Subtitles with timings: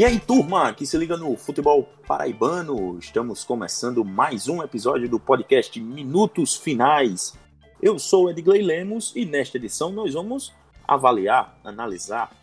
[0.00, 5.20] E aí, turma, que se liga no futebol paraibano, estamos começando mais um episódio do
[5.20, 7.38] podcast Minutos Finais.
[7.82, 10.54] Eu sou Edgley Lemos e nesta edição nós vamos
[10.88, 12.34] avaliar, analisar,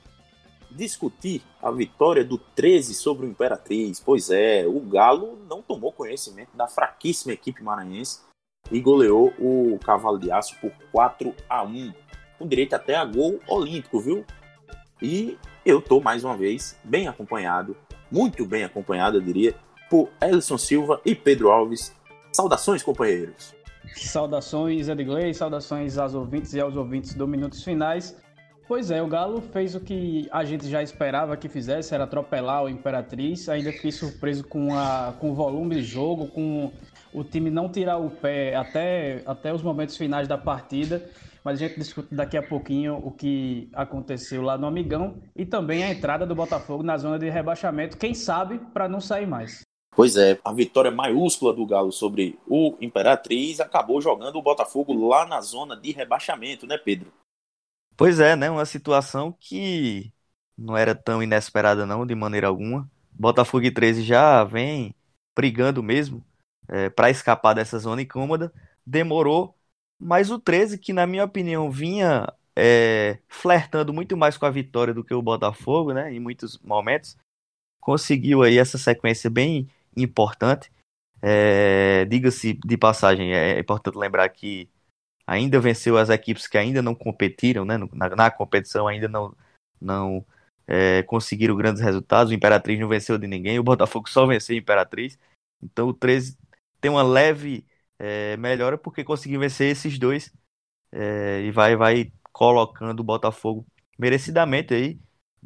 [0.69, 3.99] discutir a vitória do 13 sobre o Imperatriz.
[3.99, 8.19] Pois é, o Galo não tomou conhecimento da fraquíssima equipe maranhense
[8.71, 11.91] e goleou o Cavalo de Aço por 4 a 1
[12.37, 14.23] com direito até a gol olímpico, viu?
[15.01, 17.75] E eu tô mais uma vez bem acompanhado,
[18.09, 19.53] muito bem acompanhado, eu diria,
[19.89, 21.93] por Ellison Silva e Pedro Alves.
[22.31, 23.53] Saudações, companheiros.
[23.93, 28.15] Saudações, Edgley, saudações aos ouvintes e aos ouvintes do Minutos Finais.
[28.65, 32.63] Pois é, o Galo fez o que a gente já esperava que fizesse, era atropelar
[32.63, 33.49] o Imperatriz.
[33.49, 36.71] Ainda fiquei surpreso com, a, com o volume de jogo, com
[37.13, 41.09] o time não tirar o pé até, até os momentos finais da partida
[41.47, 45.81] mas a gente discute daqui a pouquinho o que aconteceu lá no Amigão e também
[45.81, 49.61] a entrada do Botafogo na zona de rebaixamento, quem sabe para não sair mais.
[49.95, 55.25] Pois é, a vitória maiúscula do Galo sobre o Imperatriz acabou jogando o Botafogo lá
[55.25, 57.13] na zona de rebaixamento, né, Pedro?
[57.95, 58.49] Pois é, né?
[58.49, 60.11] Uma situação que
[60.57, 62.91] não era tão inesperada, não, de maneira alguma.
[63.09, 64.93] Botafogo e 13 já vem
[65.33, 66.21] brigando mesmo
[66.67, 68.51] é, para escapar dessa zona incômoda.
[68.85, 69.56] Demorou
[69.99, 74.93] mas o 13, que na minha opinião vinha é, flertando muito mais com a vitória
[74.93, 76.13] do que o Botafogo, né?
[76.13, 77.17] Em muitos momentos,
[77.79, 80.71] conseguiu aí essa sequência bem importante.
[81.21, 84.69] É, Diga-se de passagem, é importante lembrar que
[85.25, 87.77] ainda venceu as equipes que ainda não competiram, né?
[87.93, 89.35] Na, na competição ainda não,
[89.79, 90.25] não
[90.67, 92.31] é, conseguiram grandes resultados.
[92.31, 95.19] O Imperatriz não venceu de ninguém, o Botafogo só venceu o Imperatriz.
[95.61, 96.37] Então o 13
[96.79, 97.65] tem uma leve
[97.99, 100.33] é, melhora porque conseguiu vencer esses dois
[100.91, 103.65] é, e vai, vai colocando o Botafogo
[103.97, 104.99] merecidamente aí,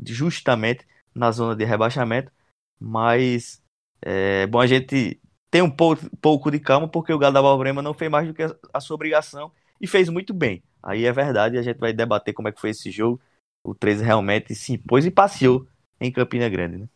[0.05, 0.85] justamente
[1.15, 2.31] na zona de rebaixamento.
[2.79, 3.63] Mas
[4.01, 7.81] é bom a gente ter um pouco, pouco de calma porque o Galo da Brema
[7.81, 10.63] não fez mais do que a, a sua obrigação e fez muito bem.
[10.81, 13.21] Aí é verdade, a gente vai debater como é que foi esse jogo.
[13.63, 15.67] O 13 realmente se impôs e passeou
[15.99, 16.89] em Campina Grande, né?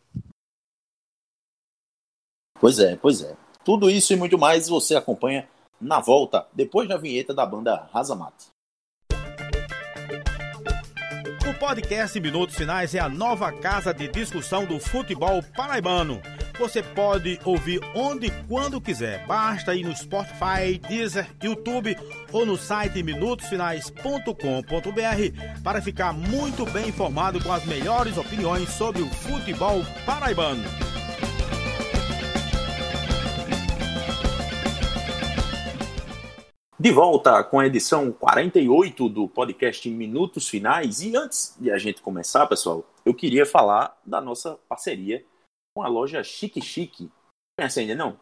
[2.60, 3.45] Pois é, pois é.
[3.66, 5.48] Tudo isso e muito mais você acompanha
[5.82, 8.50] na volta, depois da vinheta da banda Razamate.
[11.50, 16.22] O podcast Minutos Finais é a nova casa de discussão do futebol paraibano.
[16.60, 19.26] Você pode ouvir onde e quando quiser.
[19.26, 21.98] Basta ir no Spotify, Deezer, YouTube
[22.32, 29.10] ou no site minutosfinais.com.br para ficar muito bem informado com as melhores opiniões sobre o
[29.10, 30.64] futebol paraibano.
[36.86, 41.02] De volta com a edição 48 do podcast Minutos Finais.
[41.02, 45.26] E antes de a gente começar, pessoal, eu queria falar da nossa parceria
[45.76, 47.10] com a loja Chique Chique.
[47.58, 48.20] Conhece ainda não?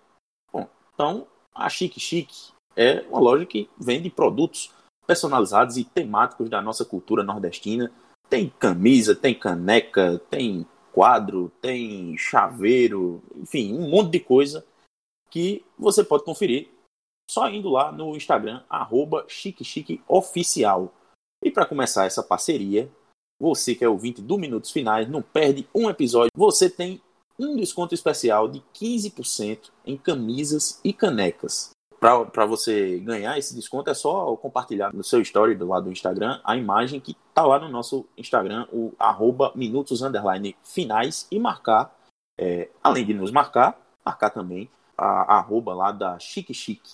[0.49, 4.73] Bom, então a Chique Chique é uma loja que vende produtos
[5.05, 7.91] personalizados e temáticos da nossa cultura nordestina.
[8.29, 14.65] Tem camisa, tem caneca, tem quadro, tem chaveiro, enfim, um monte de coisa
[15.29, 16.69] que você pode conferir
[17.29, 20.93] só indo lá no Instagram, arroba chiquechiqueoficial.
[21.43, 22.89] E para começar essa parceria,
[23.39, 27.01] você que é ouvinte do Minutos Finais, não perde um episódio, você tem
[27.39, 31.71] um desconto especial de 15% em camisas e canecas.
[31.99, 36.41] Para você ganhar esse desconto é só compartilhar no seu story do lado do Instagram
[36.43, 40.01] a imagem que está lá no nosso Instagram, o arroba minutos
[40.63, 41.95] finais e marcar,
[42.37, 46.91] é, além de nos marcar, marcar também a, a arroba lá da Chique Chique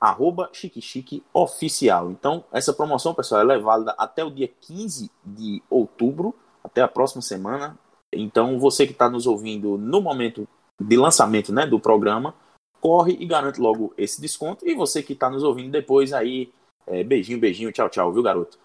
[0.00, 2.10] arroba Chique Chique Oficial.
[2.10, 6.88] Então, essa promoção, pessoal, ela é válida até o dia 15 de outubro, até a
[6.88, 7.78] próxima semana.
[8.12, 10.46] Então, você que está nos ouvindo no momento
[10.80, 12.34] de lançamento né, do programa,
[12.80, 14.66] corre e garante logo esse desconto.
[14.68, 16.52] E você que está nos ouvindo depois aí,
[16.86, 18.58] é, beijinho, beijinho, tchau, tchau, viu, garoto?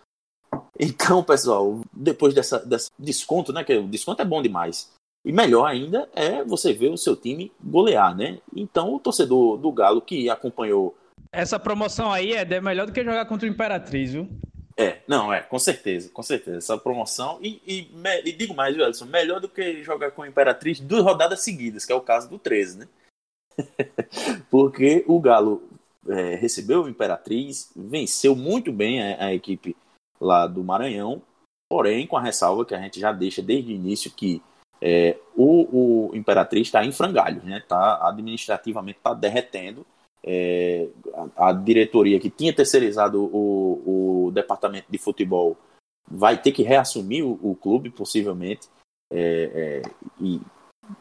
[0.80, 4.92] Então, pessoal, depois dessa, desse desconto, né, que o desconto é bom demais.
[5.24, 8.40] E melhor ainda é você ver o seu time golear, né?
[8.56, 10.96] Então, o torcedor do Galo que acompanhou
[11.32, 14.28] essa promoção aí é melhor do que jogar contra o Imperatriz, viu?
[14.78, 16.58] É, não, é, com certeza, com certeza.
[16.58, 17.40] Essa promoção.
[17.42, 17.92] E, e,
[18.26, 19.06] e digo mais, viu, Alisson?
[19.06, 22.40] Melhor do que jogar com o Imperatriz duas rodadas seguidas, que é o caso do
[22.40, 22.88] 13, né?
[24.50, 25.70] Porque o Galo
[26.08, 29.76] é, recebeu o Imperatriz, venceu muito bem a, a, equipe
[30.20, 31.22] lá do Maranhão,
[31.70, 34.42] porém, com a ressalva que a gente já deixa desde o início que
[34.82, 37.64] é, o, o Imperatriz está em frangalhos, né?
[37.68, 39.86] Tá, administrativamente está derretendo
[40.24, 40.88] é,
[41.36, 45.58] a, a, diretoria que tinha terceirizado o, o departamento de futebol
[46.10, 48.68] vai ter que reassumir o, o clube, possivelmente.
[49.12, 50.42] é, é, e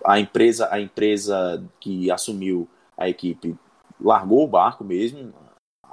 [0.05, 3.57] a empresa, a empresa que assumiu a equipe
[4.01, 5.33] largou o barco mesmo,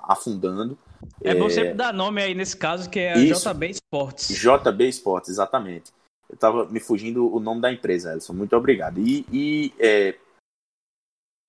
[0.03, 0.77] afundando.
[1.23, 4.27] É bom sempre dar nome aí nesse caso, que é a Isso, JB Sports.
[4.29, 5.91] JB Sports, exatamente.
[6.29, 8.33] Eu estava me fugindo o nome da empresa, Elson.
[8.33, 8.99] Muito obrigado.
[8.99, 10.15] E, e é,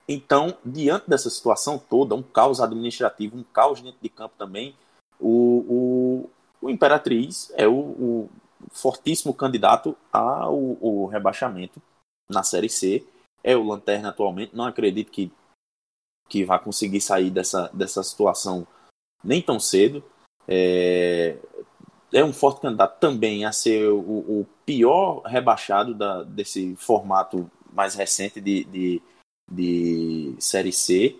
[0.08, 4.74] então, diante dessa situação toda, um caos administrativo, um caos dentro de campo também,
[5.20, 6.30] o, o,
[6.62, 8.30] o Imperatriz é o, o,
[8.70, 11.80] fortíssimo candidato ao rebaixamento
[12.28, 13.06] na Série C.
[13.44, 14.56] É o Lanterna atualmente.
[14.56, 15.30] Não acredito que,
[16.28, 18.66] que vá conseguir sair dessa, dessa situação
[19.22, 20.02] nem tão cedo.
[20.46, 21.36] É,
[22.12, 27.94] é um forte candidato também a ser o, o pior rebaixado da, desse formato mais
[27.94, 29.02] recente de, de,
[29.50, 31.18] de Série C.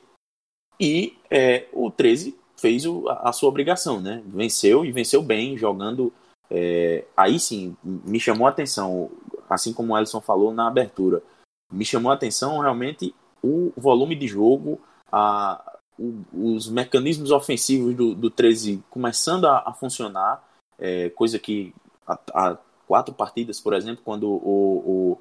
[0.80, 4.22] E é, o 13 fez o, a, sua obrigação, né?
[4.26, 6.12] Venceu e venceu bem, jogando.
[6.50, 9.10] É, aí sim, me chamou a atenção,
[9.48, 11.22] assim como o Alisson falou na abertura,
[11.70, 14.80] me chamou a atenção realmente o volume de jogo,
[15.12, 20.42] a, o, os mecanismos ofensivos do, do 13 começando a, a funcionar,
[20.78, 21.74] é, coisa que
[22.06, 24.38] há quatro partidas, por exemplo, quando o,
[24.86, 25.18] o,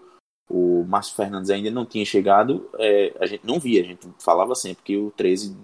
[0.50, 4.56] o Márcio Fernandes ainda não tinha chegado, é, a gente não via, a gente falava
[4.56, 5.56] sempre que o 13,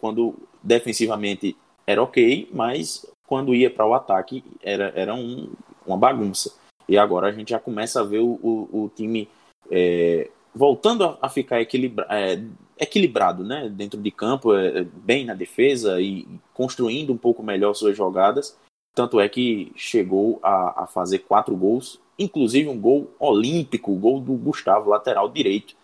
[0.00, 5.52] quando defensivamente era ok, mas quando ia para o ataque era, era um,
[5.86, 6.52] uma bagunça.
[6.88, 9.28] E agora a gente já começa a ver o, o, o time
[9.70, 12.42] é, voltando a, a ficar equilibra, é,
[12.78, 17.96] equilibrado né, dentro de campo, é, bem na defesa e construindo um pouco melhor suas
[17.96, 18.58] jogadas.
[18.94, 24.20] Tanto é que chegou a, a fazer quatro gols, inclusive um gol olímpico, o gol
[24.20, 25.74] do Gustavo, lateral direito.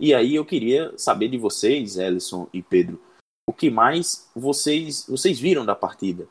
[0.00, 3.00] E aí eu queria saber de vocês, Ellison e Pedro,
[3.48, 6.28] o que mais vocês, vocês viram da partida?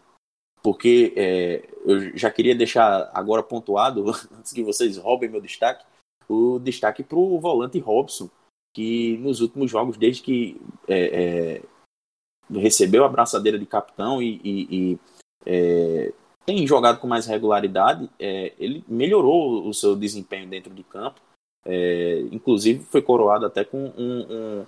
[0.62, 4.06] Porque é, eu já queria deixar agora pontuado,
[4.38, 5.86] antes que vocês roubem meu destaque,
[6.28, 8.30] o destaque para o volante Robson,
[8.74, 14.68] que nos últimos jogos, desde que é, é, recebeu a braçadeira de capitão e, e,
[14.70, 15.00] e
[15.46, 16.14] é,
[16.46, 21.20] tem jogado com mais regularidade, é, ele melhorou o seu desempenho dentro de campo.
[21.66, 24.66] É, inclusive foi coroado até com um, um,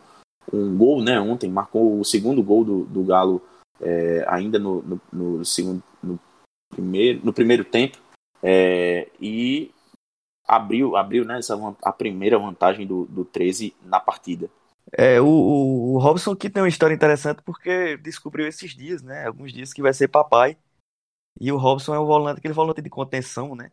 [0.51, 1.19] um, gol, né?
[1.19, 3.41] Ontem marcou o segundo gol do, do Galo
[3.79, 6.19] é, ainda no, no, no, segundo, no
[6.69, 7.97] primeiro, no primeiro tempo
[9.21, 9.71] e
[10.47, 14.49] abriu, abriu né, essa, a primeira vantagem do, do 13 na partida.
[14.93, 19.27] É, o, o, o Robson que tem uma história interessante porque descobriu esses dias, né?
[19.27, 20.57] Alguns dias que vai ser papai.
[21.39, 23.71] E o Robson é um volante, aquele volante de contenção, né?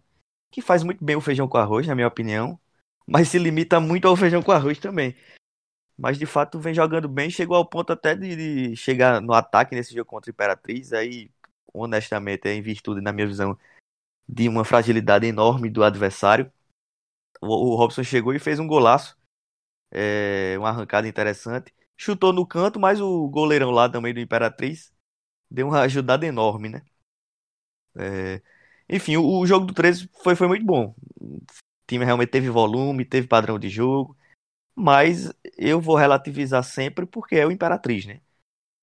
[0.51, 2.59] Que faz muito bem o feijão com arroz, na minha opinião.
[3.07, 5.17] Mas se limita muito ao feijão com arroz também.
[5.97, 9.75] Mas de fato vem jogando bem, chegou ao ponto até de, de chegar no ataque
[9.75, 10.93] nesse jogo contra a Imperatriz.
[10.93, 11.31] Aí,
[11.73, 13.59] honestamente, é em virtude, na minha visão,
[14.29, 16.53] de uma fragilidade enorme do adversário.
[17.41, 19.17] O, o Robson chegou e fez um golaço.
[19.91, 21.73] É, uma arrancada interessante.
[21.97, 24.93] Chutou no canto, mas o goleirão lá também do Imperatriz
[25.51, 26.83] deu uma ajudada enorme, né?
[27.97, 28.43] É...
[28.89, 30.95] Enfim, o, o, jogo do 13 foi, foi muito bom.
[31.21, 31.41] O
[31.87, 34.17] time realmente teve volume, teve padrão de jogo,
[34.75, 38.21] mas eu vou relativizar sempre porque é o Imperatriz, né?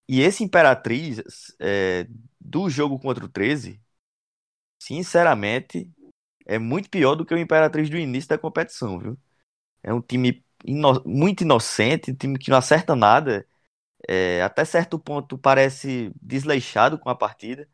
[0.08, 1.22] E esse Imperatriz
[1.60, 2.08] é,
[2.40, 3.80] do jogo contra o 13,
[4.82, 5.90] sinceramente,
[6.46, 9.18] é muito pior do que o Imperatriz do início da competição, viu?
[9.84, 13.48] É um time ino muito inocente, um time que não acerta nada.
[14.08, 17.70] É, até certo ponto parece desleixado com a partida.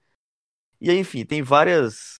[0.79, 2.15] E aí, enfim, tem várias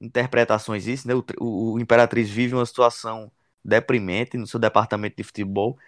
[0.00, 1.14] interpretações disso, né?
[1.14, 3.30] O, o, o Imperatriz vive uma situação
[3.64, 5.78] deprimente no seu departamento de futebol.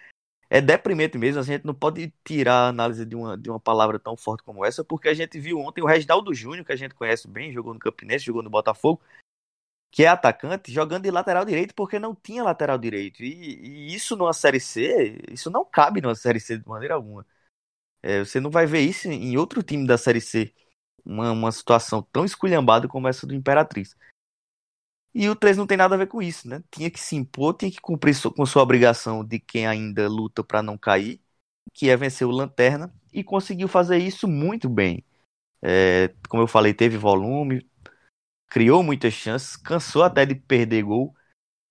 [0.49, 3.99] É deprimente mesmo, a gente não pode tirar a análise de uma, de uma palavra
[3.99, 6.93] tão forte como essa, porque a gente viu ontem o Reginaldo Júnior, que a gente
[6.93, 9.01] conhece bem, jogou no Campinense, jogou no Botafogo,
[9.91, 13.23] que é atacante, jogando de lateral direito porque não tinha lateral direito.
[13.23, 17.25] E, e isso numa Série C, isso não cabe numa Série C de maneira alguma.
[18.03, 20.53] É, você não vai ver isso em outro time da Série C
[21.05, 23.95] uma, uma situação tão esculhambada como essa do Imperatriz.
[25.13, 26.61] E o 3 não tem nada a ver com isso, né?
[26.69, 30.61] Tinha que se impor, tinha que cumprir com sua obrigação de quem ainda luta para
[30.61, 31.21] não cair,
[31.73, 35.05] que é vencer o Lanterna, e conseguiu fazer isso muito bem.
[35.61, 37.65] É, como eu falei, teve volume,
[38.49, 41.15] criou muitas chances, cansou até de perder gol.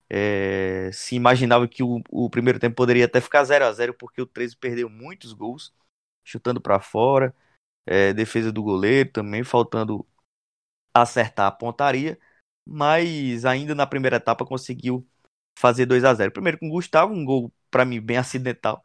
[0.09, 4.21] É, se imaginava que o, o, primeiro tempo poderia até ficar 0 a 0 porque
[4.21, 5.73] o 13 perdeu muitos gols,
[6.23, 7.33] chutando para fora
[7.85, 10.05] é, defesa do goleiro também, faltando
[10.93, 12.19] acertar a pontaria,
[12.65, 15.07] mas ainda na primeira etapa conseguiu
[15.57, 18.83] fazer 2 a 0 Primeiro com o Gustavo, um gol para mim bem acidental.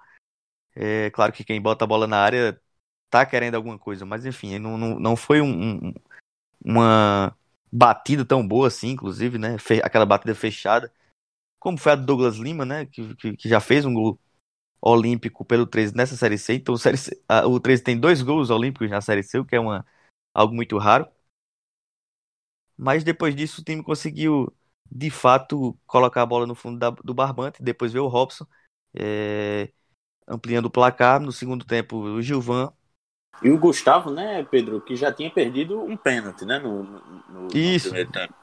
[0.74, 2.60] É claro que quem bota a bola na área
[3.10, 5.94] tá querendo alguma coisa, mas enfim, não, não, não foi um, um,
[6.64, 7.36] uma
[7.72, 9.56] batida tão boa assim, inclusive, né?
[9.82, 10.92] Aquela batida fechada.
[11.58, 12.86] como foi a do Douglas Lima, né?
[12.86, 14.18] Que, que, que já fez um gol
[14.80, 16.54] olímpico pelo 13 nessa Série C.
[16.54, 19.44] Então o, série C, a, o 13 tem dois gols olímpicos na Série C, o
[19.44, 19.86] que é uma,
[20.34, 21.06] algo muito raro.
[22.76, 24.50] Mas depois disso o time conseguiu,
[24.90, 27.62] de fato, colocar a bola no fundo da, do barbante.
[27.62, 28.46] Depois veio o Robson,
[28.94, 29.70] é,
[30.26, 31.20] ampliando o placar.
[31.20, 32.72] No segundo tempo, o Gilvan.
[33.42, 37.88] E o Gustavo, né, Pedro, que já tinha perdido um pênalti, né, no, no, Isso.
[37.88, 38.39] no primeiro tempo.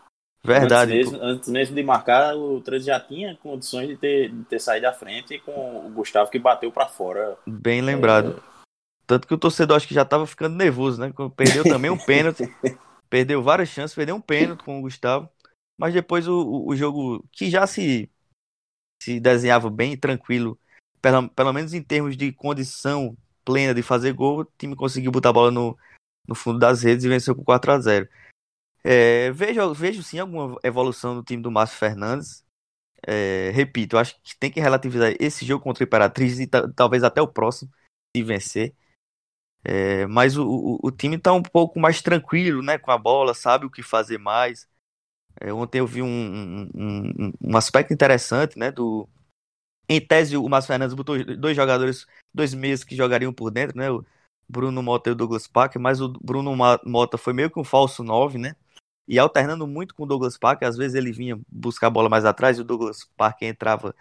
[0.47, 0.93] Verdade.
[0.93, 4.59] Antes mesmo, antes mesmo, de marcar, o 13 já tinha condições de ter, de ter
[4.59, 7.37] saído à frente com o Gustavo que bateu para fora.
[7.45, 8.41] Bem lembrado.
[8.41, 8.57] É...
[9.05, 11.11] Tanto que o torcedor acho que já tava ficando nervoso, né?
[11.35, 12.43] Perdeu também um pênalti.
[13.09, 15.29] perdeu várias chances, perdeu um pênalti com o Gustavo.
[15.77, 18.09] Mas depois o, o, jogo que já se,
[19.03, 20.57] se desenhava bem tranquilo,
[21.01, 25.29] pelo, pelo menos em termos de condição plena de fazer gol, o time conseguiu botar
[25.29, 25.77] a bola no,
[26.27, 28.09] no fundo das redes e venceu por 4 a 0
[28.83, 32.45] é, vejo, vejo sim alguma evolução no time do Márcio Fernandes.
[33.05, 37.21] É, repito, acho que tem que relativizar esse jogo contra o Imperatriz e talvez até
[37.21, 37.71] o próximo,
[38.15, 38.75] se vencer.
[39.63, 43.33] É, mas o, o, o time está um pouco mais tranquilo né, com a bola,
[43.33, 44.67] sabe o que fazer mais.
[45.39, 48.71] É, ontem eu vi um, um, um, aspecto interessante, né?
[48.71, 49.07] Do...
[49.89, 53.91] Em tese, o Márcio Fernandes botou dois jogadores, dois meios que jogariam por dentro, né?
[53.91, 54.05] O
[54.49, 56.55] Bruno Mota e o Douglas Parker, mas o Bruno
[56.85, 58.55] Mota foi meio que um falso 9, né?
[59.07, 62.25] E alternando muito com o Douglas Parker, às vezes ele vinha buscar a bola mais
[62.25, 63.95] atrás e o Douglas Parker entrava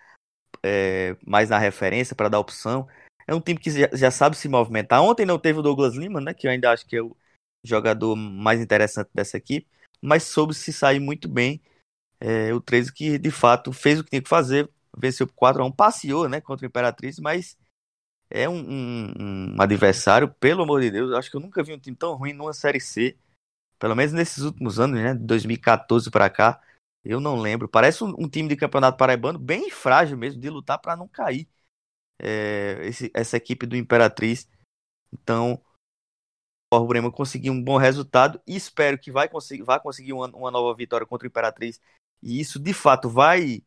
[0.62, 2.88] é, mais na referência para dar opção.
[3.26, 5.02] É um time que já, já, sabe se movimentar.
[5.02, 7.16] Ontem não teve o Douglas Lima, né, que eu ainda acho que é o
[7.64, 9.66] jogador mais interessante dessa equipe,
[10.00, 11.60] mas soube se sair muito bem.
[12.18, 15.62] É, o 13 que de fato fez o que tinha que fazer, venceu por 4
[15.62, 17.56] a 1 passeou né, contra o Imperatriz, mas
[18.30, 21.78] é um, um, um adversário, pelo amor de Deus, acho que eu nunca vi um
[21.78, 23.16] time tão ruim numa Série C
[23.78, 25.14] pelo menos nesses últimos anos, né?
[25.14, 26.60] De 2014 para cá,
[27.04, 27.68] eu não lembro.
[27.68, 31.48] Parece um, um, time de campeonato paraibano bem frágil mesmo, de lutar para não cair.
[32.18, 34.48] É, esse, essa equipe do Imperatriz.
[35.12, 35.62] Então,
[36.72, 40.50] o Brema conseguiu um bom resultado e espero que vai conseguir, vai conseguir uma, uma
[40.50, 41.80] nova vitória contra o Imperatriz.
[42.22, 43.62] E isso, de fato, vai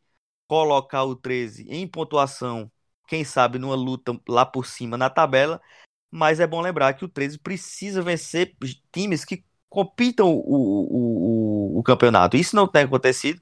[0.47, 2.71] colocar o 13 em pontuação,
[3.07, 5.61] quem sabe numa luta lá por cima na tabela.
[6.11, 8.55] Mas é bom lembrar que o 13 precisa vencer
[8.91, 12.35] times que compitam o, o, o, o campeonato.
[12.35, 13.41] Isso não tem acontecido,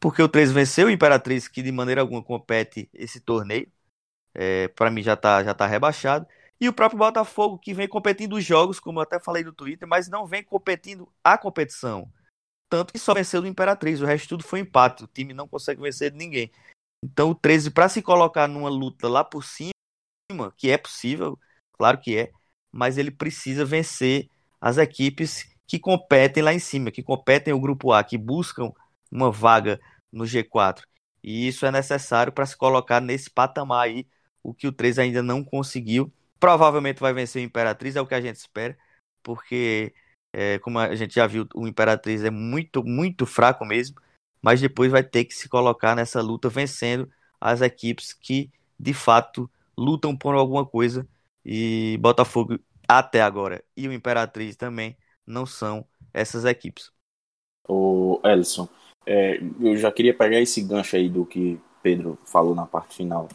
[0.00, 3.70] porque o 13 venceu o Imperatriz, que de maneira alguma compete esse torneio.
[4.34, 6.26] É, para mim já está já tá rebaixado.
[6.60, 9.86] E o próprio Botafogo, que vem competindo os jogos, como eu até falei no Twitter,
[9.86, 12.10] mas não vem competindo a competição.
[12.68, 15.04] Tanto que só venceu do Imperatriz, o resto tudo foi empate.
[15.04, 16.50] O time não consegue vencer de ninguém.
[17.04, 19.72] Então o 13, para se colocar numa luta lá por cima,
[20.56, 21.38] que é possível,
[21.72, 22.32] claro que é,
[22.72, 24.28] mas ele precisa vencer
[24.60, 28.72] as equipes que competem lá em cima, que competem o grupo A, que buscam
[29.10, 29.80] uma vaga
[30.12, 30.82] no G4.
[31.22, 34.06] E isso é necessário para se colocar nesse patamar aí,
[34.42, 36.12] o que o 3 ainda não conseguiu.
[36.38, 38.76] Provavelmente vai vencer o Imperatriz, é o que a gente espera,
[39.22, 39.92] porque,
[40.32, 43.96] é, como a gente já viu, o Imperatriz é muito, muito fraco mesmo,
[44.40, 49.50] mas depois vai ter que se colocar nessa luta vencendo as equipes que, de fato,
[49.76, 51.06] lutam por alguma coisa.
[51.44, 54.96] E Botafogo, até agora, e o Imperatriz também,
[55.26, 56.90] não são essas equipes.
[57.68, 58.68] O Ellison,
[59.04, 63.28] é, eu já queria pegar esse gancho aí do que Pedro falou na parte final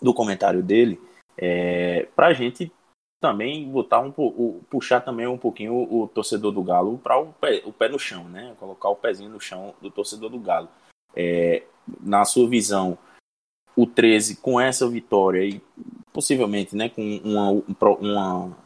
[0.00, 1.00] do comentário dele,
[1.36, 2.72] é, para a gente
[3.20, 4.10] também botar um
[4.68, 7.32] puxar também um pouquinho o, o torcedor do Galo para o
[7.64, 8.54] o pé no chão, né?
[8.58, 10.68] Colocar o pezinho no chão do torcedor do Galo.
[11.14, 11.62] É,
[12.00, 12.98] na sua visão,
[13.76, 15.60] o 13 com essa vitória e
[16.12, 17.50] possivelmente, né, com uma,
[18.00, 18.56] uma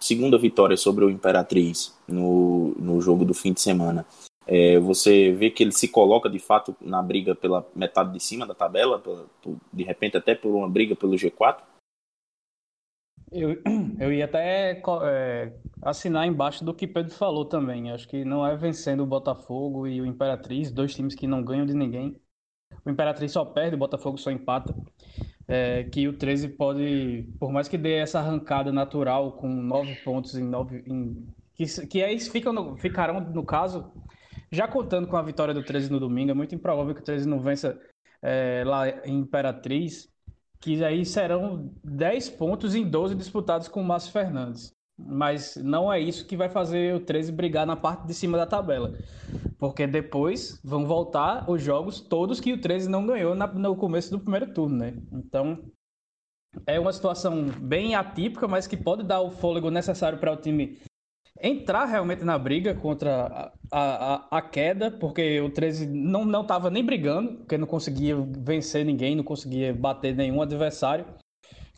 [0.00, 4.06] segunda vitória sobre o Imperatriz no, no jogo do fim de semana,
[4.46, 8.46] é, você vê que ele se coloca de fato na briga pela metade de cima
[8.46, 9.28] da tabela, por,
[9.72, 11.58] de repente até por uma briga pelo G4?
[13.30, 13.62] Eu,
[14.00, 15.52] eu ia até é,
[15.82, 17.92] assinar embaixo do que Pedro falou também.
[17.92, 21.66] Acho que não é vencendo o Botafogo e o Imperatriz, dois times que não ganham
[21.66, 22.20] de ninguém.
[22.84, 24.74] O Imperatriz só perde, o Botafogo só empata
[25.50, 30.36] é, que o 13 pode, por mais que dê essa arrancada natural com nove pontos
[30.36, 30.84] em nove.
[30.86, 31.26] Em,
[31.56, 33.92] que, que é, ficam no, ficarão, no caso,
[34.52, 37.28] já contando com a vitória do 13 no domingo, é muito improvável que o 13
[37.28, 37.76] não vença
[38.22, 40.08] é, lá em Imperatriz,
[40.60, 44.72] que aí serão 10 pontos em 12 disputados com o Márcio Fernandes.
[44.96, 48.46] Mas não é isso que vai fazer o 13 brigar na parte de cima da
[48.46, 48.96] tabela.
[49.60, 54.10] Porque depois vão voltar os jogos todos que o 13 não ganhou na, no começo
[54.10, 54.94] do primeiro turno, né?
[55.12, 55.70] Então
[56.66, 60.80] é uma situação bem atípica, mas que pode dar o fôlego necessário para o time
[61.42, 66.70] entrar realmente na briga contra a, a, a queda, porque o 13 não não estava
[66.70, 71.04] nem brigando, porque não conseguia vencer ninguém, não conseguia bater nenhum adversário.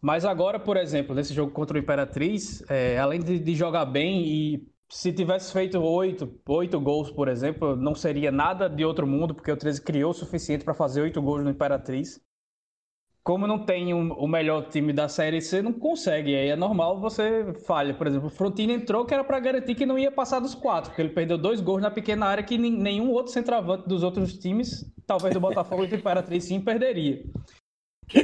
[0.00, 4.26] Mas agora, por exemplo, nesse jogo contra o Imperatriz, é, além de, de, jogar bem
[4.26, 9.34] e se tivesse feito oito, oito gols, por exemplo, não seria nada de outro mundo,
[9.34, 12.20] porque o 13 criou o suficiente para fazer oito gols no Imperatriz
[13.22, 16.34] como não tem um, o melhor time da Série C, não consegue.
[16.34, 17.94] Aí é normal você falha.
[17.94, 20.90] Por exemplo, o Frontino entrou que era para garantir que não ia passar dos quatro,
[20.90, 24.84] porque ele perdeu dois gols na pequena área que nenhum outro centroavante dos outros times,
[25.06, 27.22] talvez do Botafogo e do Imperatriz, sim, perderia.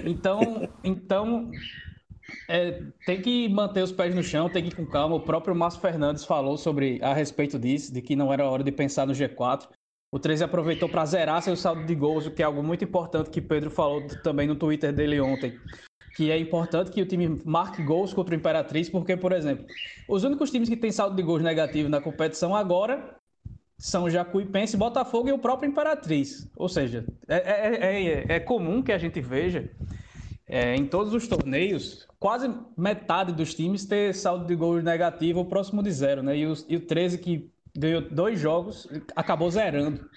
[0.04, 1.50] Então, então
[2.48, 5.16] é, tem que manter os pés no chão, tem que ir com calma.
[5.16, 8.72] O próprio Márcio Fernandes falou sobre a respeito disso, de que não era hora de
[8.72, 9.68] pensar no G4.
[10.10, 13.28] O 13 aproveitou para zerar seu saldo de gols, o que é algo muito importante
[13.28, 15.58] que Pedro falou também no Twitter dele ontem.
[16.16, 19.66] Que é importante que o time marque gols contra o Imperatriz, porque, por exemplo,
[20.08, 23.16] os únicos times que têm saldo de gols negativo na competição agora
[23.76, 26.50] são Jacuipense, Botafogo e o próprio Imperatriz.
[26.56, 29.70] Ou seja, é, é, é, é comum que a gente veja
[30.48, 35.82] é, em todos os torneios, quase metade dos times ter saldo de gols negativo próximo
[35.82, 36.36] de zero, né?
[36.36, 40.08] E, os, e o 13 que ganhou dois jogos, acabou zerando.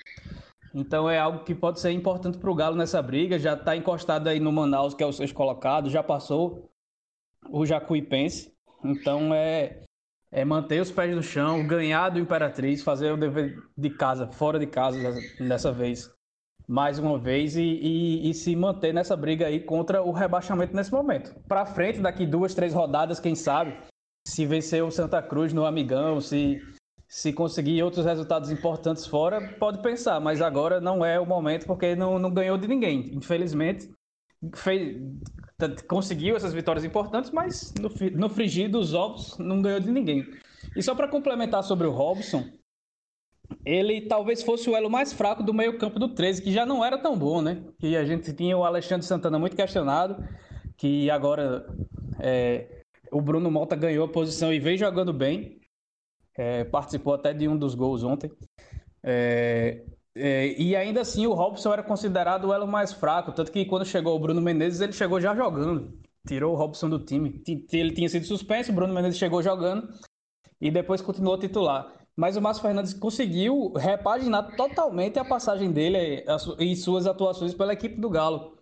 [0.74, 3.38] Então é algo que pode ser importante para o Galo nessa briga.
[3.38, 6.72] Já está encostado aí no Manaus, que é o sexto colocado, já passou
[7.50, 8.54] o Jacuipense.
[8.84, 9.82] Então é,
[10.32, 14.58] é manter os pés no chão, ganhar do Imperatriz, fazer o dever de casa, fora
[14.58, 14.98] de casa
[15.40, 16.10] dessa vez,
[16.72, 20.90] mais uma vez, e, e, e se manter nessa briga aí contra o rebaixamento nesse
[20.90, 21.36] momento.
[21.46, 23.76] Para frente, daqui duas, três rodadas, quem sabe,
[24.26, 26.62] se vencer o Santa Cruz no Amigão, se
[27.10, 31.94] se conseguir outros resultados importantes fora, pode pensar, mas agora não é o momento porque
[31.94, 33.14] não, não ganhou de ninguém.
[33.14, 33.92] Infelizmente,
[34.56, 34.98] fez,
[35.90, 40.26] conseguiu essas vitórias importantes, mas no, no frigir dos ovos não ganhou de ninguém.
[40.74, 42.46] E só para complementar sobre o Robson,
[43.66, 46.98] ele talvez fosse o elo mais fraco do meio-campo do 13, que já não era
[46.98, 47.64] tão bom, né?
[47.80, 50.24] Que a gente tinha o Alexandre Santana muito questionado,
[50.78, 51.66] que agora
[52.20, 55.62] é, o Bruno Mota ganhou a posição e vem jogando bem
[56.36, 58.32] é, participou até de um dos gols ontem.
[59.04, 59.84] É,
[60.16, 63.86] é, e ainda assim o Robson era considerado o elo mais fraco, tanto que quando
[63.86, 66.00] chegou o Bruno Menezes, ele chegou já jogando.
[66.28, 67.42] Tirou o Robson do time.
[67.72, 69.90] Ele tinha sido suspenso, o Bruno Menezes chegou jogando
[70.60, 72.01] e depois continuou titular.
[72.16, 76.26] Mas o Márcio Fernandes conseguiu repaginar totalmente a passagem dele
[76.60, 78.58] e suas atuações pela equipe do Galo.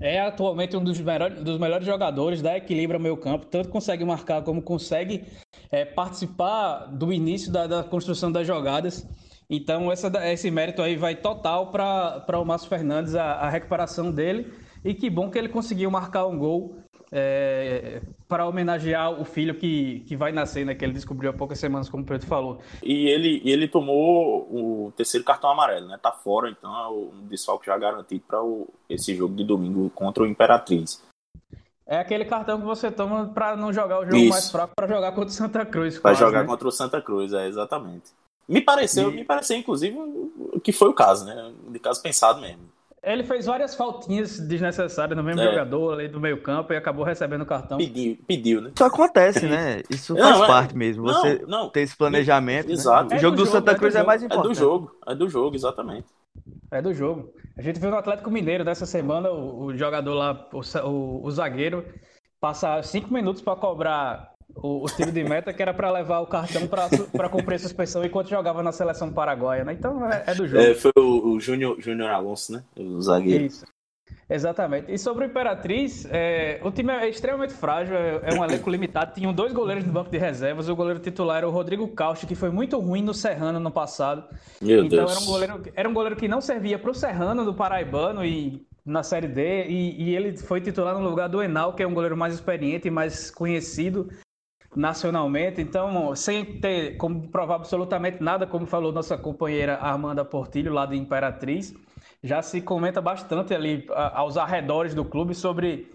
[0.00, 4.04] É atualmente um dos melhores, dos melhores jogadores, dá equilíbrio ao meio campo, tanto consegue
[4.04, 5.24] marcar como consegue
[5.70, 9.06] é, participar do início da, da, construção das jogadas.
[9.48, 14.52] Então, essa, esse mérito aí vai total para o Márcio Fernandes, a, a, recuperação dele.
[14.84, 16.76] E que bom que ele conseguiu marcar um gol
[17.16, 20.74] é, para homenagear o filho que, que vai nascer, né?
[20.74, 22.58] Que ele descobriu há poucas semanas, como o Pedro falou.
[22.82, 25.96] E ele, ele tomou o terceiro cartão amarelo, né?
[26.02, 28.38] Tá fora, então é um desfalque já garantido para
[28.90, 31.00] esse jogo de domingo contra o Imperatriz.
[31.86, 34.30] É aquele cartão que você toma para não jogar o jogo Isso.
[34.30, 35.98] mais fraco, para jogar contra o Santa Cruz.
[35.98, 36.48] Para jogar né?
[36.48, 38.10] contra o Santa Cruz, é exatamente.
[38.48, 39.14] Me pareceu, e...
[39.14, 39.96] me pareceu inclusive
[40.64, 41.52] que foi o caso, né?
[41.68, 42.73] De caso pensado mesmo.
[43.04, 45.44] Ele fez várias faltinhas desnecessárias no mesmo é.
[45.44, 47.76] jogador ali do meio campo e acabou recebendo o cartão.
[47.78, 48.72] Pediu, pediu, né?
[48.74, 49.82] Isso acontece, né?
[49.90, 51.02] Isso faz não, é- parte mesmo.
[51.04, 51.70] Você não, não.
[51.70, 52.68] ter esse planejamento.
[52.68, 52.72] Né?
[52.72, 53.10] Exato.
[53.10, 53.16] Né?
[53.16, 54.46] O jogo é do, do Santa é Cruz é, mais importante.
[54.46, 56.06] É do jogo, é do jogo, exatamente.
[56.70, 57.32] É do jogo.
[57.56, 61.30] A gente viu no Atlético Mineiro dessa semana o, o jogador lá, o, o, o
[61.30, 61.84] zagueiro,
[62.40, 64.33] passar cinco minutos para cobrar
[64.64, 68.02] o, o, tiro de meta que era para levar o cartão para cumprir a suspensão
[68.02, 69.74] enquanto jogava na seleção paraguaia, né?
[69.74, 70.62] Então é, é do jogo.
[70.62, 72.64] É, foi o, o Júnior, Júnior Alonso, né?
[72.74, 73.44] O zagueiro.
[73.44, 73.66] Isso.
[74.28, 74.90] Exatamente.
[74.90, 79.12] E sobre o Imperatriz, é, o time é extremamente frágil, é, é, um elenco limitado.
[79.14, 80.66] Tinham dois goleiros no banco de reservas.
[80.66, 84.24] O goleiro titular era o Rodrigo Caucho, que foi muito ruim no Serrano no passado.
[84.62, 85.12] Meu então Deus.
[85.12, 88.66] Era, um goleiro, era um goleiro que não servia para o Serrano do Paraibano e
[88.84, 89.66] na Série D.
[89.66, 92.88] E, e, ele foi titular no lugar do Enal, que é um goleiro mais experiente
[92.88, 94.08] e mais conhecido
[94.74, 95.60] nacionalmente.
[95.60, 100.96] Então, sem ter como provar absolutamente nada, como falou nossa companheira Armanda Portilho, lá de
[100.96, 101.74] Imperatriz,
[102.22, 105.90] já se comenta bastante ali aos arredores do clube sobre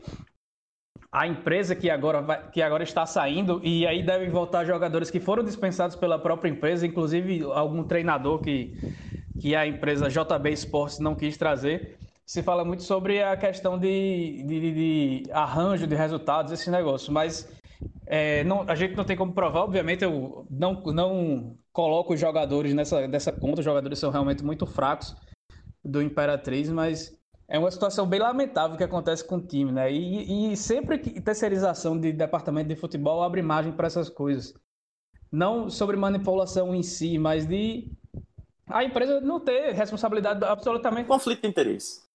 [1.11, 5.19] a empresa que agora, vai, que agora está saindo e aí devem voltar jogadores que
[5.19, 8.77] foram dispensados pela própria empresa, inclusive algum treinador que,
[9.41, 11.97] que a empresa JB Sports não quis trazer.
[12.27, 17.58] Se fala muito sobre a questão de, de, de arranjo de resultados, esse negócio, mas
[18.05, 22.73] é, não, a gente não tem como provar, obviamente, eu não, não coloco os jogadores
[22.73, 25.15] nessa dessa conta, os jogadores são realmente muito fracos
[25.83, 29.91] do Imperatriz, mas é uma situação bem lamentável que acontece com o time, né?
[29.91, 34.53] E, e sempre que terceirização de departamento de futebol abre margem para essas coisas.
[35.31, 37.91] não sobre manipulação em si, mas de
[38.67, 41.07] a empresa não ter responsabilidade absolutamente.
[41.07, 42.08] Conflito de interesse.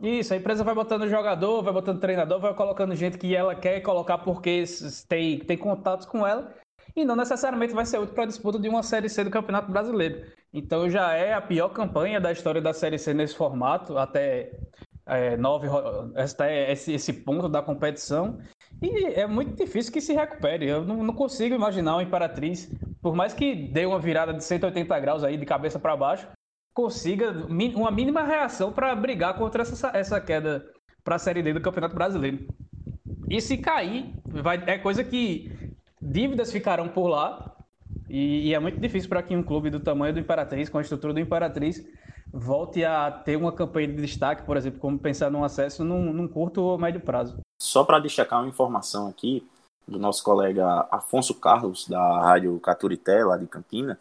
[0.00, 3.80] Isso, a empresa vai botando jogador, vai botando treinador, vai colocando gente que ela quer
[3.80, 4.62] colocar porque
[5.08, 6.54] tem, tem contatos com ela
[6.94, 9.70] e não necessariamente vai ser útil para a disputa de uma Série C do Campeonato
[9.70, 10.24] Brasileiro.
[10.52, 14.52] Então já é a pior campanha da história da Série C nesse formato, até
[15.04, 15.66] é, nove,
[16.68, 18.38] esse, esse ponto da competição.
[18.80, 20.68] E é muito difícil que se recupere.
[20.68, 22.70] Eu não, não consigo imaginar o Imperatriz,
[23.02, 26.28] por mais que dê uma virada de 180 graus aí de cabeça para baixo,
[26.78, 27.32] consiga
[27.74, 30.64] uma mínima reação para brigar contra essa, essa queda
[31.02, 32.46] para a Série D do Campeonato Brasileiro.
[33.28, 37.56] E se cair, vai, é coisa que dívidas ficarão por lá.
[38.08, 40.80] E, e é muito difícil para que um clube do tamanho do Imperatriz, com a
[40.80, 41.84] estrutura do Imperatriz,
[42.32, 46.28] volte a ter uma campanha de destaque, por exemplo, como pensar num acesso num, num
[46.28, 47.40] curto ou médio prazo.
[47.60, 49.44] Só para destacar uma informação aqui
[49.84, 53.98] do nosso colega Afonso Carlos, da Rádio Caturité, lá de Campina,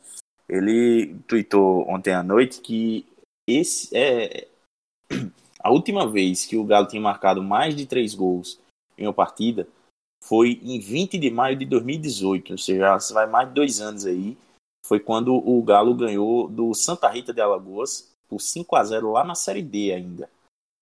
[0.49, 3.05] ele tweetou ontem à noite que
[3.47, 4.47] esse é
[5.59, 8.59] a última vez que o Galo tinha marcado mais de três gols
[8.97, 9.67] em uma partida
[10.23, 14.37] foi em 20 de maio de 2018, ou seja, vai mais de dois anos aí.
[14.85, 19.23] Foi quando o Galo ganhou do Santa Rita de Alagoas por 5 a 0 lá
[19.23, 20.29] na Série D ainda.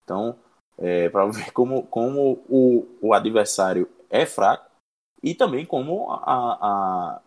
[0.03, 0.35] Então,
[0.77, 4.69] é, para ver como, como o, o adversário é fraco
[5.21, 7.21] e também como a, a,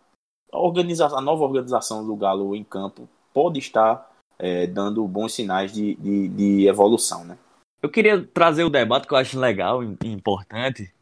[0.53, 5.73] a, organização, a nova organização do Galo em campo pode estar é, dando bons sinais
[5.73, 7.25] de, de, de, evolução.
[7.25, 7.39] Né?
[7.83, 10.93] Eu queria trazer o debate que eu acho legal e importante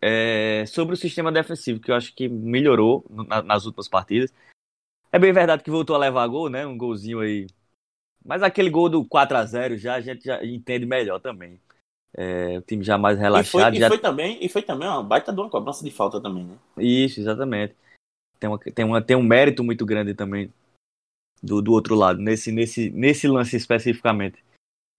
[0.00, 3.04] é, sobre o sistema defensivo, que eu acho que melhorou
[3.44, 4.32] nas últimas partidas.
[5.12, 6.66] É bem verdade que voltou a levar gol, né?
[6.66, 7.46] Um golzinho aí.
[8.24, 11.60] Mas aquele gol do 4 a 0 já a gente já entende melhor também.
[12.14, 13.74] É, o time já mais relaxado.
[13.74, 13.86] E foi, já...
[13.86, 16.56] e foi, também, e foi também uma baita de uma cobrança de falta também, né?
[16.78, 17.74] Isso, exatamente.
[18.38, 20.52] Tem, uma, tem, uma, tem um mérito muito grande também
[21.42, 24.44] do, do outro lado, nesse, nesse, nesse lance especificamente.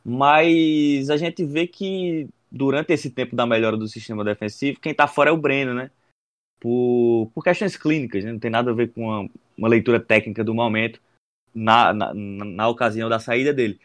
[0.03, 5.07] Mas a gente vê que durante esse tempo da melhora do sistema defensivo, quem está
[5.07, 5.91] fora é o Breno, né?
[6.59, 8.31] Por, por questões clínicas, né?
[8.31, 10.99] não tem nada a ver com uma, uma leitura técnica do momento
[11.53, 13.79] na, na, na ocasião da saída dele.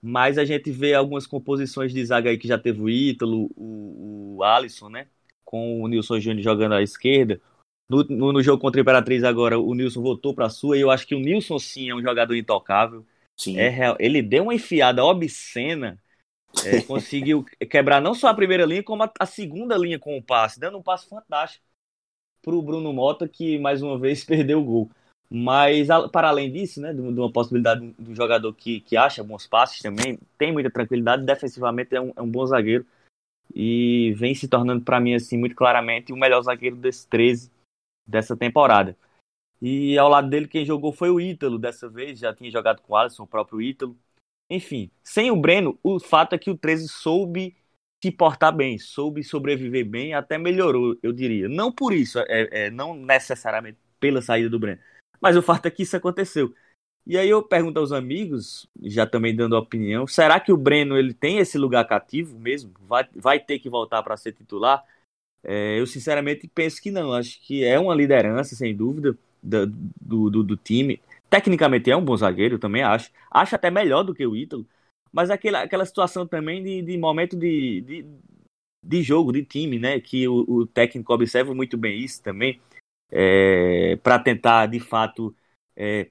[0.00, 4.36] Mas a gente vê algumas composições de zaga aí que já teve o Ítalo, o,
[4.36, 5.08] o Alisson, né?
[5.44, 7.40] Com o Nilson Júnior jogando à esquerda.
[7.88, 10.80] No, no, no, jogo contra a Imperatriz agora, o Nilson voltou para a sua e
[10.80, 13.04] eu acho que o Nilson sim é um jogador intocável.
[13.34, 13.56] Sim.
[13.56, 13.96] É real.
[13.98, 15.98] Ele deu uma enfiada obscena.
[16.64, 20.22] É, conseguiu quebrar não só a primeira linha, como a, a, segunda linha com o
[20.22, 21.64] passe, dando um passe fantástico
[22.42, 24.90] para o Bruno Mota, que mais uma vez perdeu o gol.
[25.30, 29.80] Mas, para além disso, né, de uma possibilidade do jogador que, que acha bons passes
[29.80, 32.86] também, tem muita tranquilidade, defensivamente é um, é um bom zagueiro
[33.54, 37.50] e vem se tornando, para mim, assim, muito claramente o melhor zagueiro desses 13
[38.08, 38.96] dessa temporada.
[39.60, 42.92] E ao lado dele, quem jogou foi o Ítalo dessa vez, já tinha jogado com
[42.94, 43.96] o Alisson, o próprio Ítalo.
[44.48, 47.56] Enfim, sem o Breno, o fato é que o 13 soube
[48.02, 51.48] se portar bem, soube sobreviver bem, até melhorou, eu diria.
[51.48, 54.80] Não por isso, é, é não necessariamente pela saída do Breno
[55.20, 56.54] mas o fato é que isso aconteceu.
[57.06, 61.14] E aí eu pergunto aos amigos, já também dando opinião, será que o Breno ele
[61.14, 62.72] tem esse lugar cativo mesmo?
[62.80, 64.84] Vai, vai ter que voltar para ser titular?
[65.42, 67.12] É, eu sinceramente penso que não.
[67.12, 69.66] Acho que é uma liderança, sem dúvida, do,
[70.30, 71.00] do, do, time.
[71.30, 73.10] Tecnicamente é um bom zagueiro, também acho.
[73.30, 74.66] Acho até melhor do que o Ítalo.
[75.12, 78.06] Mas aquela, aquela situação também de, de momento de, de,
[78.84, 80.00] de jogo, de time, né?
[80.00, 82.60] Que o, o técnico observa muito bem isso também
[83.10, 85.34] é, para tentar de fato
[85.76, 86.10] é,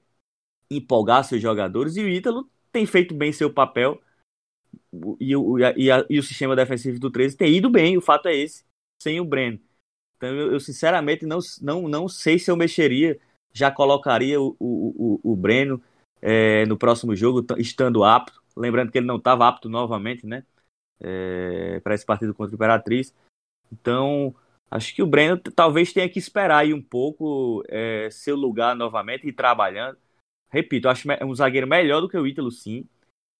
[0.69, 1.95] empolgar seus jogadores.
[1.97, 4.01] E o Ítalo tem feito bem seu papel
[5.19, 8.27] e o, e, a, e o sistema defensivo do 13 tem ido bem, o fato
[8.27, 8.63] é esse,
[9.01, 9.59] sem o Breno.
[10.15, 13.19] Então eu, eu sinceramente não, não, não sei se eu mexeria,
[13.53, 15.81] já colocaria o, o, o, o Breno
[16.21, 18.41] é, no próximo jogo, estando apto.
[18.55, 20.43] Lembrando que ele não estava apto novamente, né?
[20.99, 23.13] É, para esse partido contra o Imperatriz.
[23.71, 24.35] Então,
[24.69, 29.25] Acho que o Breno talvez tenha que esperar aí um pouco é, seu lugar novamente
[29.27, 29.97] e trabalhando.
[30.49, 32.85] Repito, acho um zagueiro melhor do que o Ítalo, sim.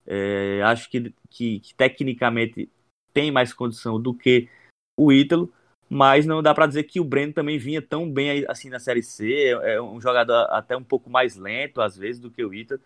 [0.06, 2.70] É, acho que, que, que, tecnicamente
[3.14, 4.48] tem mais condição do que
[4.98, 5.54] o Ítalo,
[5.90, 9.04] mas não dá para dizer que o Breno também vinha tão bem assim na Série
[9.04, 9.50] C.
[9.64, 12.82] É, um jogador até um pouco mais lento, às vezes, do que o Ítalo.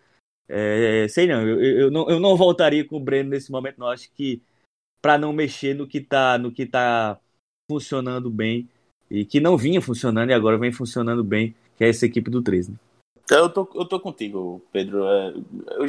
[0.48, 3.88] É, sei não eu, eu, não, eu não voltaria com o Breno nesse momento, não.
[3.88, 4.42] Acho que
[5.00, 7.18] para não mexer no que tá, no que tá
[7.70, 8.68] funcionando bem
[9.10, 12.42] e que não vinha funcionando e agora vem funcionando bem, que é essa equipe do
[12.42, 12.70] 13.
[12.70, 12.78] Né?
[13.30, 15.04] Eu tô, eu tô contigo, Pedro.
[15.06, 15.34] É,
[15.78, 15.86] eu,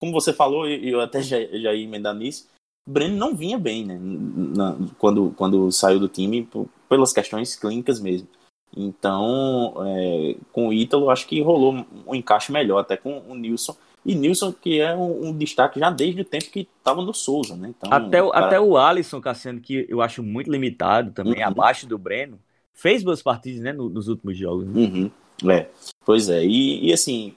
[0.00, 2.48] como você falou, e eu até já, já ia emendar nisso,
[2.86, 3.98] Breno não vinha bem, né?
[4.00, 6.48] Na, quando, quando saiu do time,
[6.88, 8.28] pelas questões clínicas mesmo.
[8.76, 13.76] Então, é, com o Ítalo, acho que rolou um encaixe melhor, até com o Nilson.
[14.04, 17.54] E Nilson, que é um, um destaque já desde o tempo que estava no Souza,
[17.54, 17.72] né?
[17.76, 18.46] Então, até, o, cara...
[18.46, 21.48] até o Alisson, Cassiano, que eu acho muito limitado também, uhum.
[21.48, 22.40] abaixo do Breno,
[22.72, 24.66] fez boas partidas, né, nos últimos jogos.
[24.66, 24.80] Né?
[24.80, 25.10] Uhum.
[25.50, 25.66] É,
[26.04, 26.44] pois é.
[26.44, 27.34] E, e, assim,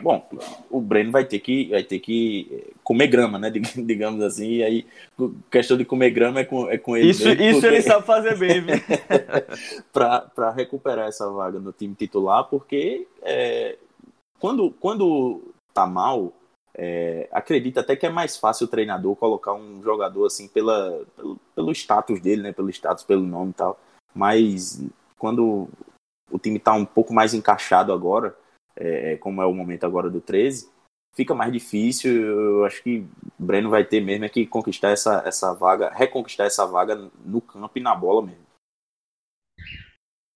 [0.00, 0.26] bom,
[0.70, 3.50] o Breno vai ter que, vai ter que comer grama, né?
[3.76, 4.56] Digamos assim.
[4.56, 4.86] E aí,
[5.50, 7.10] questão de comer grama é com, é com ele.
[7.10, 7.66] Isso, mesmo, isso porque...
[7.66, 8.62] ele sabe fazer bem,
[9.92, 13.76] para recuperar essa vaga no time titular, porque é,
[14.38, 15.42] quando, quando
[15.74, 16.32] tá mal,
[16.74, 21.38] é, acredito até que é mais fácil o treinador colocar um jogador assim pela, pelo,
[21.54, 22.52] pelo status dele, né?
[22.52, 23.78] Pelo status, pelo nome e tal.
[24.14, 24.82] Mas
[25.18, 25.68] quando
[26.30, 28.36] o time está um pouco mais encaixado agora,
[28.78, 30.70] é, como é o momento agora do 13,
[31.14, 32.12] fica mais difícil.
[32.12, 33.00] Eu acho que
[33.38, 37.40] o Breno vai ter mesmo é que conquistar essa, essa vaga, reconquistar essa vaga no
[37.40, 38.48] campo e na bola mesmo.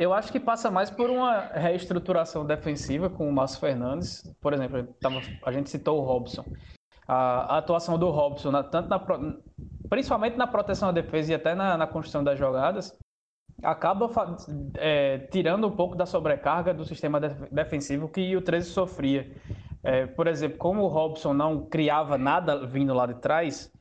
[0.01, 4.23] Eu acho que passa mais por uma reestruturação defensiva com o Márcio Fernandes.
[4.41, 4.89] Por exemplo,
[5.45, 6.45] a gente citou o Robson.
[7.07, 8.99] A, atuação do Robson, tanto na,
[9.89, 12.97] principalmente na proteção à defesa e até na, na construção das jogadas,
[13.63, 14.11] acaba
[14.77, 19.31] é, tirando um pouco da sobrecarga do sistema defensivo que o 13 sofria.
[19.83, 23.73] É, por exemplo, como o Robson não criava nada vindo lá de trás,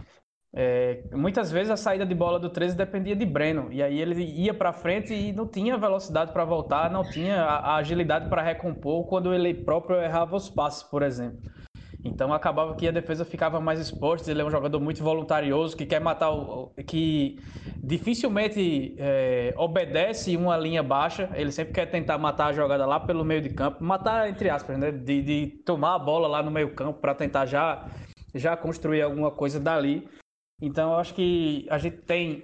[0.53, 4.21] é, muitas vezes a saída de bola do 13 dependia de Breno, e aí ele
[4.23, 8.41] ia para frente e não tinha velocidade para voltar, não tinha a, a agilidade para
[8.41, 11.39] recompor quando ele próprio errava os passes, por exemplo.
[12.03, 14.31] Então acabava que a defesa ficava mais exposta.
[14.31, 16.71] Ele é um jogador muito voluntarioso que quer matar o.
[16.87, 17.39] que
[17.83, 21.29] dificilmente é, obedece uma linha baixa.
[21.35, 23.83] Ele sempre quer tentar matar a jogada lá pelo meio de campo.
[23.83, 24.91] Matar, entre aspas, né?
[24.91, 27.87] De, de tomar a bola lá no meio campo para tentar já,
[28.33, 30.07] já construir alguma coisa dali.
[30.59, 32.43] Então eu acho que a gente tem.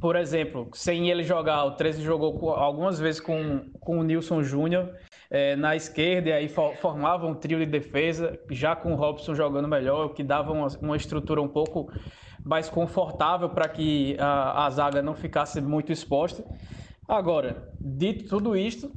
[0.00, 4.92] Por exemplo, sem ele jogar, o 13 jogou algumas vezes com, com o Nilson Júnior
[5.30, 9.68] é, na esquerda, e aí formava um trio de defesa, já com o Robson jogando
[9.68, 11.90] melhor, que dava uma, uma estrutura um pouco
[12.44, 16.44] mais confortável para que a, a zaga não ficasse muito exposta.
[17.08, 18.90] Agora, dito tudo isto,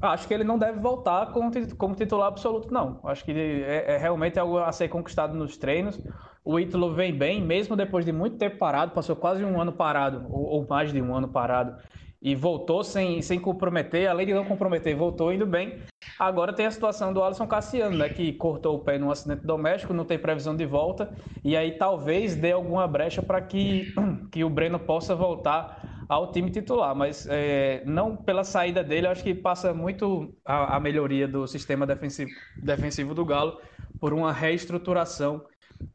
[0.00, 3.00] acho que ele não deve voltar como, como titular absoluto, não.
[3.04, 5.98] Acho que é, é, realmente algo a ser conquistado nos treinos.
[6.44, 10.26] O Ítalo vem bem, mesmo depois de muito tempo parado, passou quase um ano parado,
[10.30, 11.76] ou, ou mais de um ano parado
[12.20, 15.78] e voltou sem, sem comprometer, além de não comprometer, voltou indo bem.
[16.18, 19.92] Agora tem a situação do Alisson Cassiano, né, que cortou o pé num acidente doméstico,
[19.92, 21.12] não tem previsão de volta,
[21.44, 23.92] e aí talvez dê alguma brecha para que,
[24.32, 29.22] que o Breno possa voltar ao time titular, mas é, não pela saída dele, acho
[29.22, 33.60] que passa muito a, a melhoria do sistema defensivo, defensivo do Galo
[34.00, 35.44] por uma reestruturação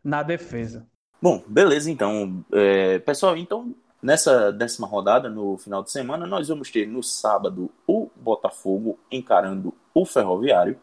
[0.04, 0.86] na defesa.
[1.22, 2.44] Bom, beleza então.
[2.52, 7.70] É, pessoal, então Nessa décima rodada, no final de semana, nós vamos ter no sábado
[7.86, 10.80] o Botafogo encarando o Ferroviário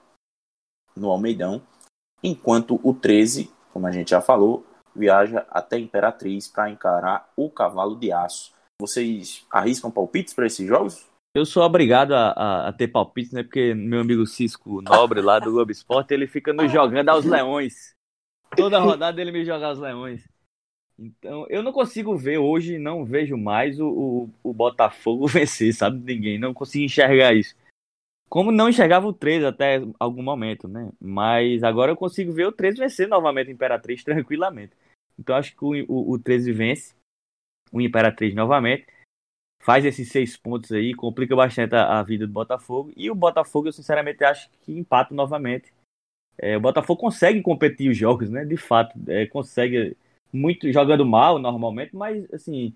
[0.97, 1.61] no Almeidão,
[2.23, 7.97] enquanto o 13, como a gente já falou, viaja até Imperatriz para encarar o Cavalo
[7.97, 8.53] de Aço.
[8.81, 11.05] Vocês arriscam palpites para esses jogos?
[11.35, 13.43] Eu sou obrigado a, a, a, ter palpites, né?
[13.43, 17.95] Porque meu amigo Cisco Nobre, lá do Globo Esporte, ele fica nos jogando aos leões.
[18.57, 20.25] Toda rodada ele me joga aos leões.
[20.99, 25.99] Então, eu não consigo ver hoje, não vejo mais o, o, o, Botafogo vencer, sabe?
[25.99, 27.55] Ninguém, não consigo enxergar isso.
[28.29, 30.91] Como não enxergava o 13 até algum momento, né?
[31.01, 34.73] Mas agora eu consigo ver o 13 vencer novamente o Imperatriz tranquilamente.
[35.19, 36.95] Então, acho que o, o, o 13 vence
[37.73, 38.87] o Imperatriz novamente.
[39.61, 42.93] Faz esses seis pontos aí, complica bastante a, a vida do Botafogo.
[42.97, 45.73] E o Botafogo, eu sinceramente acho que empata novamente.
[46.37, 48.45] É, o Botafogo consegue competir os jogos, né?
[48.45, 49.97] De fato, é, consegue
[50.33, 52.75] muito jogando mal normalmente, mas assim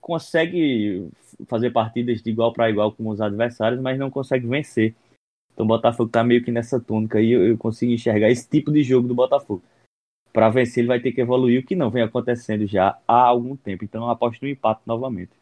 [0.00, 1.10] consegue
[1.48, 4.94] fazer partidas de igual para igual com os adversários, mas não consegue vencer.
[5.52, 8.82] Então o Botafogo tá meio que nessa túnica aí, eu, consigo enxergar esse tipo de
[8.82, 9.62] jogo do Botafogo.
[10.32, 13.56] Para vencer ele vai ter que evoluir, o que não vem acontecendo já há algum
[13.56, 13.84] tempo.
[13.84, 15.32] Então eu aposto no empate novamente.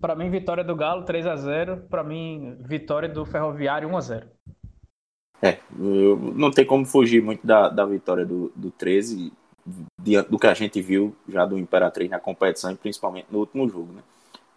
[0.00, 4.00] Para mim, vitória do Galo 3 a 0 Para mim, vitória do Ferroviário 1 a
[4.00, 4.30] 0
[5.42, 9.32] é, não tem como fugir muito da, da vitória do, do 13,
[10.00, 13.68] diante do que a gente viu já do Imperatriz na competição e principalmente no último
[13.68, 13.92] jogo.
[13.92, 14.02] Né?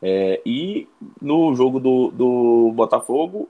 [0.02, 0.88] É, e
[1.22, 3.50] no jogo do, do Botafogo,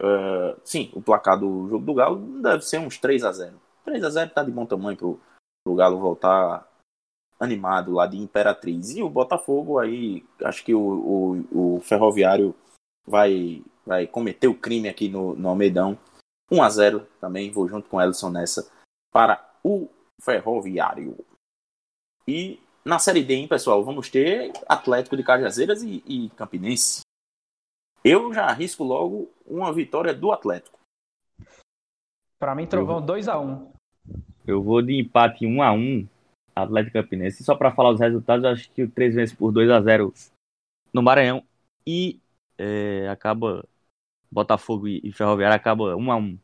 [0.00, 4.04] é, sim, o placar do jogo do Galo deve ser uns 3 a 0 3
[4.04, 5.20] a 0 tá de bom tamanho pro,
[5.64, 6.68] pro Galo voltar
[7.40, 8.90] animado lá de Imperatriz.
[8.96, 12.54] E o Botafogo aí, acho que o, o, o Ferroviário
[13.06, 15.98] vai, vai cometer o crime aqui no, no Almeidão
[16.50, 18.70] 1 a 0 também, vou junto com o Ellison nessa,
[19.12, 19.88] para o
[20.20, 21.16] Ferroviário.
[22.26, 27.02] E na Série D, hein, pessoal, vamos ter Atlético de Cajazeiras e, e Campinense.
[28.02, 30.78] Eu já arrisco logo uma vitória do Atlético.
[32.38, 33.44] Para mim, Trovão 2x1.
[33.44, 33.72] Um.
[34.46, 36.08] Eu vou de empate 1x1
[36.54, 37.44] Atlético Campinense.
[37.44, 40.12] Só para falar os resultados, acho que o 3 vezes por 2x0
[40.92, 41.42] no Maranhão.
[41.86, 42.20] E
[42.56, 43.64] é, acaba.
[44.30, 46.38] Botafogo e, e Ferroviário acaba 1x1.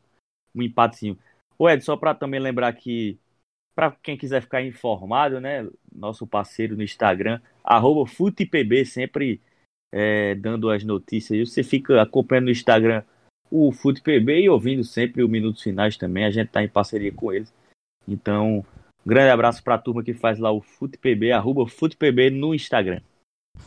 [0.55, 1.17] Um empatezinho.
[1.57, 3.17] O Ed, só para também lembrar que,
[3.75, 5.67] para quem quiser ficar informado, né?
[5.93, 9.41] Nosso parceiro no Instagram, arroba FutePB, sempre
[9.91, 11.49] é, dando as notícias.
[11.49, 13.03] Você fica acompanhando no Instagram
[13.49, 16.25] o FutePB e ouvindo sempre o Minutos Finais também.
[16.25, 17.53] A gente está em parceria com eles.
[18.07, 18.63] Então, um
[19.09, 23.01] grande abraço para a turma que faz lá o FutePB, arroba FutePB no Instagram.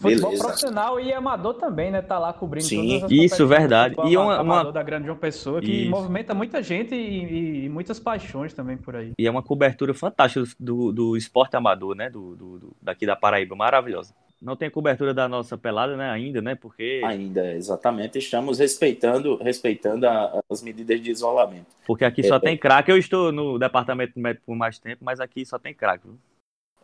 [0.01, 0.45] Futebol Beleza.
[0.45, 2.01] profissional e amador também, né?
[2.01, 3.97] Tá lá cobrindo Sim, todas as Isso, verdade.
[4.07, 4.73] E uma, uma...
[4.73, 5.91] da Grande João Pessoa, que isso.
[5.91, 9.13] movimenta muita gente e, e, muitas paixões também por aí.
[9.19, 12.09] E é uma cobertura fantástica do, do esporte amador, né?
[12.09, 14.15] Do, do, do, daqui da Paraíba, maravilhosa.
[14.41, 16.11] Não tem cobertura da nossa pelada, né?
[16.11, 16.55] Ainda, né?
[16.55, 17.03] Porque.
[17.05, 18.19] Ainda, exatamente.
[18.19, 21.67] Estamos respeitando, respeitando a, as medidas de isolamento.
[21.85, 22.93] Porque aqui só é, tem craque.
[22.93, 26.09] Eu estou no departamento médico por mais tempo, mas aqui só tem craque.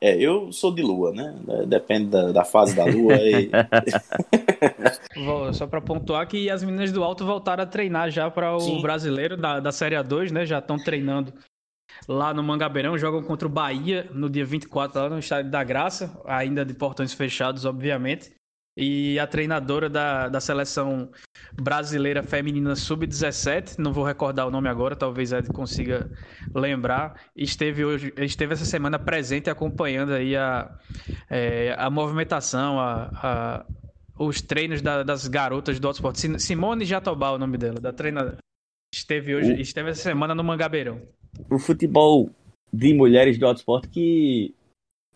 [0.04, 1.34] É, eu sou de lua, né?
[1.66, 3.14] Depende da, da fase da lua.
[3.14, 3.50] E...
[5.54, 8.82] Só para pontuar que as meninas do alto voltaram a treinar já para o Sim.
[8.82, 10.44] brasileiro da, da Série A2, né?
[10.44, 11.32] Já estão treinando
[12.06, 16.20] lá no Mangabeirão, jogam contra o Bahia no dia 24, lá no Estádio da Graça,
[16.26, 18.30] ainda de portões fechados, obviamente.
[18.76, 21.08] E a treinadora da, da seleção
[21.52, 26.10] brasileira feminina sub-17, não vou recordar o nome agora, talvez Ed consiga
[26.52, 30.76] lembrar, esteve, hoje, esteve essa semana presente acompanhando aí a,
[31.30, 33.66] é, a movimentação, a, a
[34.16, 36.16] os treinos da, das garotas do Autosport.
[36.38, 38.38] Simone Jatobá, o nome dela, da treinadora.
[38.94, 41.00] Esteve hoje, esteve essa semana no Mangabeirão
[41.50, 42.30] o futebol
[42.72, 44.54] de mulheres do autosport que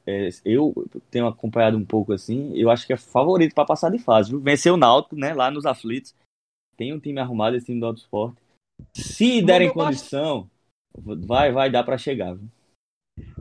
[0.08, 0.72] é, eu
[1.10, 4.30] tenho acompanhado um pouco assim, eu acho que é favorito para passar de fase.
[4.30, 4.40] Viu?
[4.40, 6.14] Venceu o Náutico, né, lá nos aflitos.
[6.78, 8.34] Tem um time arrumado esse time do autosport.
[8.94, 10.48] Se derem condição,
[10.96, 12.34] vai vai dar para chegar.
[12.34, 12.48] Viu?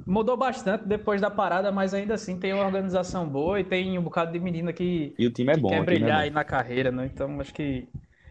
[0.05, 4.03] Mudou bastante depois da parada, mas ainda assim tem uma organização boa e tem um
[4.03, 6.43] bocado de menina que, e o time é bom, quer é brilhar é aí na
[6.43, 7.05] carreira, né?
[7.05, 7.87] Então acho que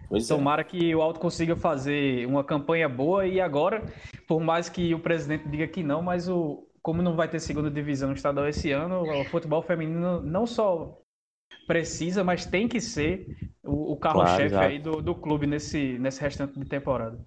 [0.08, 0.34] Pois é.
[0.34, 0.64] Tomara é.
[0.64, 3.82] que o Alto consiga fazer uma campanha boa e agora,
[4.26, 7.68] por mais que o presidente diga que não, mas o, como não vai ter segunda
[7.68, 10.96] divisão estadual esse ano, o futebol feminino não só
[11.66, 13.26] precisa, mas tem que ser
[13.64, 17.18] o, o carro-chefe claro, aí do, do clube nesse, nesse restante de temporada.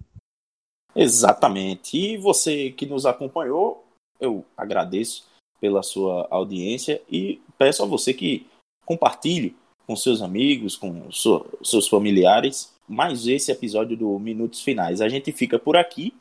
[0.96, 1.94] Exatamente.
[1.94, 3.86] E você que nos acompanhou,
[4.18, 5.28] eu agradeço
[5.60, 8.46] pela sua audiência e peço a você que
[8.86, 9.54] compartilhe
[9.86, 15.02] com seus amigos, com so, seus familiares, mais esse episódio do Minutos Finais.
[15.02, 16.14] A gente fica por aqui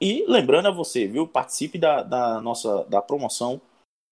[0.00, 3.60] e lembrando a você, viu, participe da, da nossa da promoção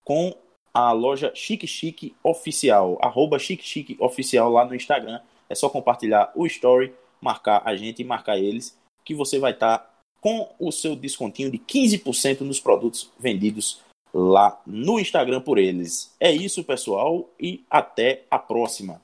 [0.05, 0.35] com
[0.75, 5.21] a loja Chique Chique Oficial, arroba Chique Chique Oficial lá no Instagram.
[5.49, 9.79] É só compartilhar o story, marcar a gente e marcar eles, que você vai estar
[9.79, 13.81] tá com o seu descontinho de 15% nos produtos vendidos
[14.13, 16.15] lá no Instagram por eles.
[16.21, 19.01] É isso, pessoal, e até a próxima.